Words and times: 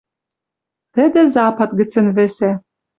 Тӹдӹ 0.93 1.23
запад 1.35 1.69
гӹцӹн 1.77 2.07
вӹсӓ 2.15 2.51